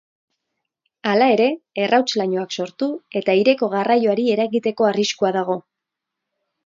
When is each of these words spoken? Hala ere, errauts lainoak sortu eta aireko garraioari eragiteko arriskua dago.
Hala 1.09 1.25
ere, 1.33 1.49
errauts 1.83 2.15
lainoak 2.21 2.55
sortu 2.63 2.89
eta 3.21 3.35
aireko 3.37 3.69
garraioari 3.75 4.29
eragiteko 4.37 4.89
arriskua 4.93 5.33
dago. 5.37 5.59